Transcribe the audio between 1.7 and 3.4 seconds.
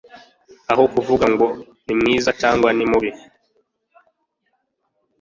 nimwiza cyangwa ni mubi, u